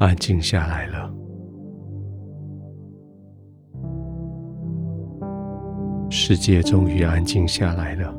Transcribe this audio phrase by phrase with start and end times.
[0.00, 1.12] 安静下来了。
[6.08, 8.10] 世界终于安静下来了，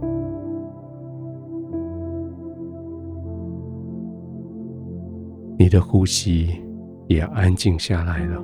[5.58, 6.64] 你的呼吸
[7.08, 8.40] 也安静下来了，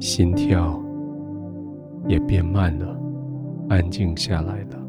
[0.00, 0.82] 心跳
[2.08, 3.00] 也变慢了，
[3.68, 4.81] 安静下来了。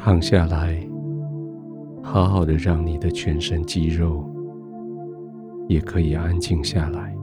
[0.00, 0.78] 躺下来。
[2.00, 4.24] 好好的，让你的全身肌肉
[5.68, 7.14] 也可以安静下来。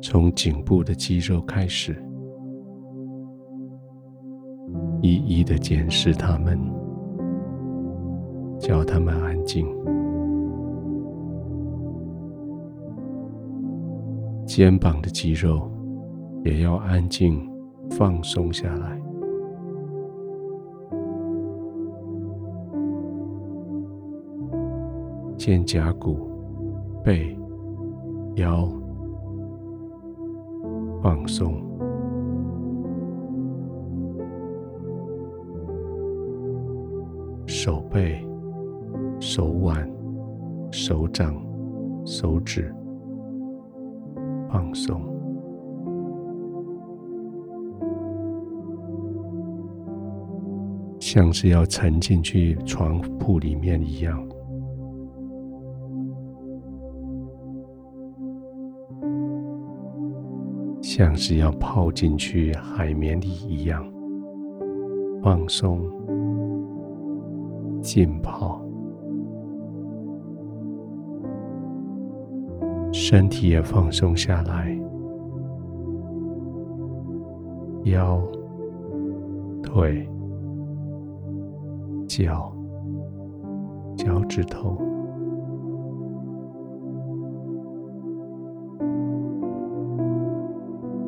[0.00, 1.94] 从颈部的肌肉开始，
[5.02, 6.58] 一一的检视它们，
[8.58, 9.66] 叫它们安静。
[14.46, 15.68] 肩膀的肌肉
[16.44, 17.52] 也要安静。
[17.90, 18.98] 放松下来，
[25.36, 26.30] 肩胛骨、
[27.04, 27.38] 背、
[28.36, 28.66] 腰
[31.02, 31.62] 放松，
[37.46, 38.26] 手背、
[39.20, 39.88] 手腕、
[40.72, 41.36] 手掌、
[42.06, 42.74] 手指
[44.48, 45.13] 放松。
[51.14, 54.20] 像是要沉进去床铺里面一样，
[60.82, 63.86] 像是要泡进去海绵里一样，
[65.22, 65.80] 放松、
[67.80, 68.60] 浸泡，
[72.92, 74.76] 身体也放松下来，
[77.84, 78.20] 腰、
[79.62, 80.04] 腿。
[82.06, 82.52] 脚、
[83.96, 84.76] 脚趾头，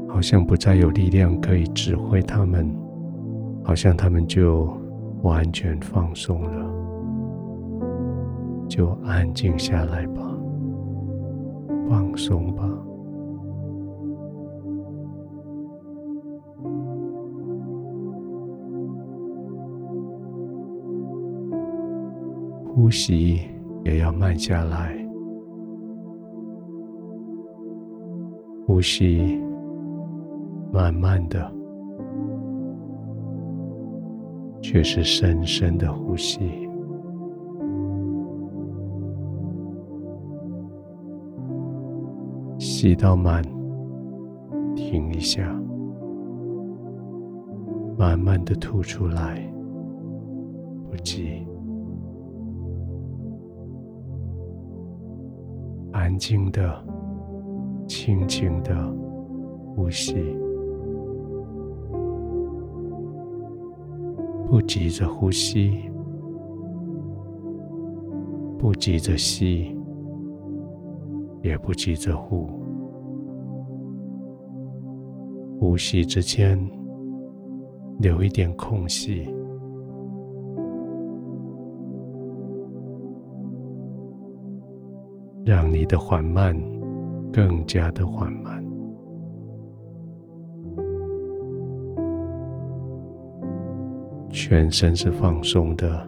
[0.09, 2.69] 好像不再有力量可以指挥他们，
[3.63, 4.69] 好像他们就
[5.23, 6.71] 完全放松了，
[8.69, 10.23] 就安静下来吧，
[11.89, 12.63] 放松吧。
[22.77, 23.41] 呼吸
[23.87, 24.95] 也要慢下来，
[28.67, 29.41] 呼吸
[30.71, 31.51] 慢慢的，
[34.61, 36.69] 却是深深的呼吸。
[42.59, 43.43] 吸到满，
[44.75, 45.51] 停一下，
[47.97, 49.51] 慢慢的吐出来，
[50.91, 51.47] 不急。
[55.97, 56.85] 安静的、
[57.89, 58.95] 轻轻的
[59.75, 60.15] 呼吸，
[64.47, 65.91] 不急着呼吸，
[68.59, 69.75] 不急着吸，
[71.43, 72.47] 也不急着呼。
[75.59, 76.59] 呼吸之间
[78.01, 79.35] 留一点空隙。
[85.47, 86.61] 让你的缓慢
[87.33, 88.61] 更加的缓慢，
[94.29, 96.05] 全身是放松的，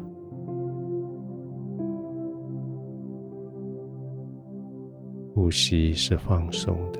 [5.32, 6.99] 呼吸是放松的。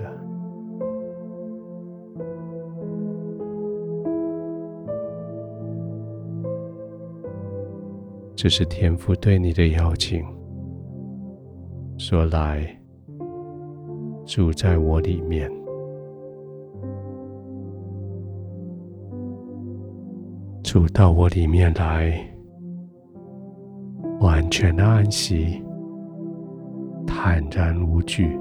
[8.37, 10.38] 这是天父对你的邀请。
[11.99, 12.65] 说：“来，
[14.25, 15.50] 住在我里面，
[20.62, 22.17] 住到我里面来，
[24.21, 25.61] 完全的安息，
[27.05, 28.39] 坦然无惧。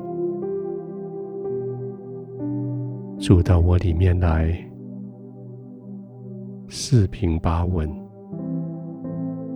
[3.18, 4.56] 住到我里面来，
[6.70, 7.90] 四平八稳，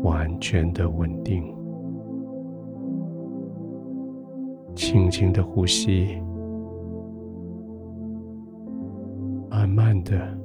[0.02, 1.56] 完全的稳定。”
[4.76, 6.18] 轻轻的呼吸，
[9.50, 10.38] 慢慢的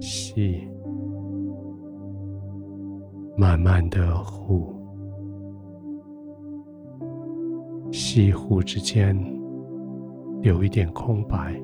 [0.00, 0.66] 吸，
[3.36, 4.72] 慢慢的呼，
[7.92, 9.16] 吸呼之间
[10.42, 11.54] 有一点空白，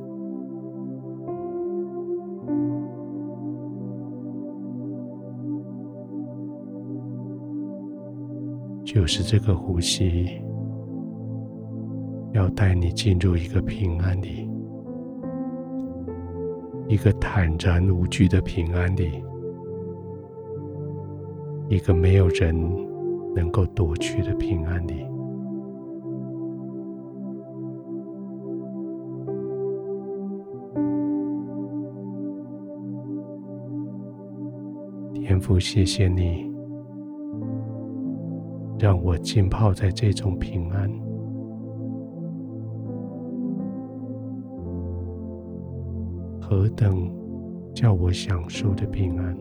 [8.84, 10.26] 就是这个呼吸，
[12.36, 14.46] 要带你进入一个平安里，
[16.86, 19.24] 一个坦然无惧的平安里，
[21.70, 22.54] 一个没有人
[23.34, 25.06] 能够夺去的平安里。
[35.14, 36.52] 天父，谢谢你，
[38.78, 41.05] 让我浸泡在这种平安，
[46.48, 47.10] 何等
[47.74, 49.36] 叫我享受的平安！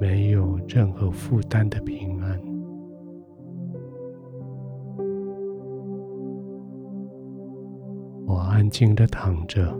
[0.00, 2.40] 没有任何负担的平安，
[8.26, 9.72] 我安静的躺着。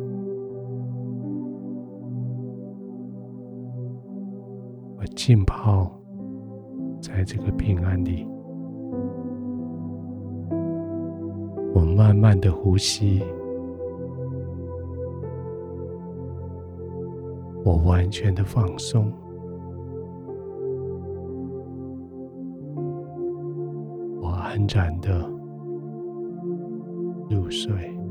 [4.96, 5.90] 我浸泡
[7.00, 8.24] 在这个平安里，
[11.74, 13.22] 我慢慢的呼吸，
[17.64, 19.12] 我完全的放松，
[24.20, 25.28] 我安然的
[27.30, 28.01] 入睡。